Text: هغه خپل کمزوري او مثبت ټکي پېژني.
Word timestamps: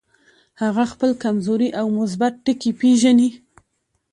هغه 0.61 0.83
خپل 0.91 1.09
کمزوري 1.23 1.69
او 1.79 1.85
مثبت 1.99 2.33
ټکي 2.45 2.71
پېژني. 2.79 3.29